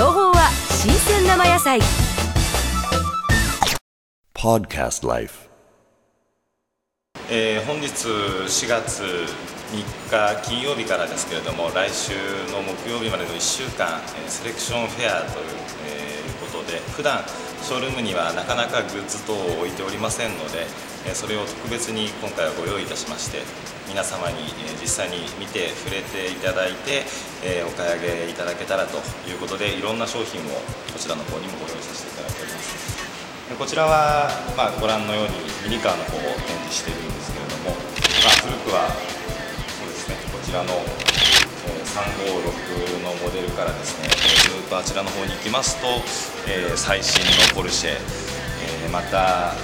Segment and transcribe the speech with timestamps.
[0.00, 1.78] 生野菜
[4.34, 5.50] Podcast Life.
[7.30, 12.12] えー本日4月3日金曜日からですけれども来週
[12.50, 15.46] の木曜日までの1週間、えーセレクションフェアという,、
[15.90, 17.24] えーいうことで普段
[17.64, 20.66] ショールームにはなかなかグッズ等を置いておりませんので、
[21.14, 23.42] それを特別に今回はご用意いたしまして
[23.88, 27.04] 皆様に、実際に見て触れていただいて、
[27.66, 30.60] お買い上げいただけたらということでいろんな商品を
[30.92, 33.00] こちらの方にもご用意させていただいております。
[33.58, 35.34] こちらは、ま、ご覧のように
[35.68, 38.88] ミニカーの方を展示しているんですけれども、まあ、古くは
[39.74, 40.70] そうですねこちらの、
[42.34, 45.86] のモデルからですねずっとあちらの方に行きますと、
[46.48, 49.54] えー最新のポルシェ、えーまた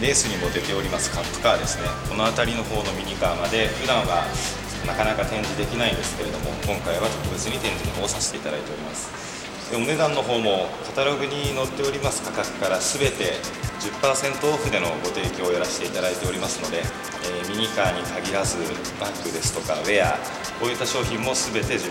[0.00, 1.88] レースにも出ておりますカップカーですね。
[2.10, 4.26] この辺りの方のミニカーまで普段は
[4.86, 9.45] なかなか展示できないんですけれども今回は特別に展示の方をさせていただいております。
[9.74, 13.34] お値段の方もカタログに載っております価格から全て
[13.82, 18.58] 10%オフでのご提供をやらせていただいておりますので、えーミニカーに限らず
[19.00, 20.18] バッグですとかウェア
[20.60, 21.90] こういった商品も全て10%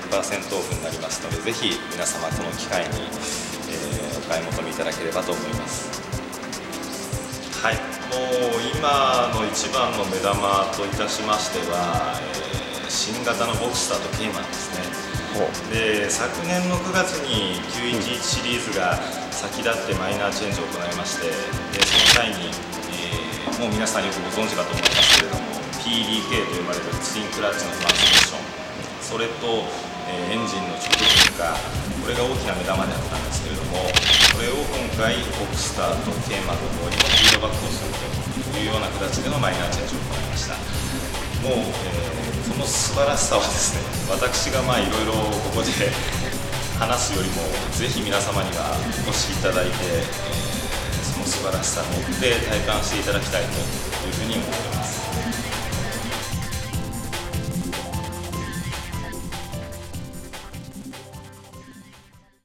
[0.56, 3.08] オフになりますのでぜひ皆様この機会に、
[3.72, 6.02] えーお買い求めいただければと思います。
[7.62, 7.80] はい、も
[8.58, 15.15] う今の一番の目玉といたしましては、えー新型のボクスターとケイマンですね。
[15.68, 18.96] で昨年の9月に911シリーズが
[19.36, 21.28] 先立ってマイナーチェンジを行いまして
[21.76, 21.92] でそ
[22.24, 22.48] の際に、
[22.96, 25.48] えーもう皆さんよくご存知かと思いますけれども
[25.80, 28.44] PDK と呼ばれるツインクラッチのトランスミッション
[29.00, 29.64] それと、
[30.12, 31.56] えーエンジンの直進化
[32.04, 33.80] これが大きな目玉であったんですけれども
[34.36, 40.56] それを今回ボクスターとケーマンの方にフィードバックをするというような形でのマイナーチェンジを行いました。
[41.44, 42.15] もう、えー
[42.46, 45.14] その素晴らしさはですね私がまあいろいろ
[45.50, 45.72] ここで
[46.78, 47.42] 話すよりも
[47.74, 48.78] ぜひ皆様には
[49.08, 50.04] お越しいただいて、え
[51.02, 53.50] その素晴らしさを持って体感していただきたいと
[54.06, 55.55] いうふうに思っています。